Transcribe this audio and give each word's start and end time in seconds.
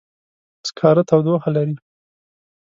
سکاره 0.69 1.03
تودوخه 1.09 1.49
لري. 1.55 1.75